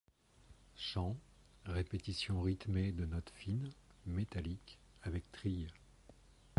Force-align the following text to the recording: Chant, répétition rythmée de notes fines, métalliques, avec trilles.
Chant, 0.75 1.15
répétition 1.65 2.41
rythmée 2.41 2.91
de 2.91 3.05
notes 3.05 3.31
fines, 3.35 3.69
métalliques, 4.07 4.79
avec 5.03 5.31
trilles. 5.31 5.69